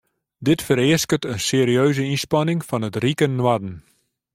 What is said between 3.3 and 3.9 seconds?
noarden.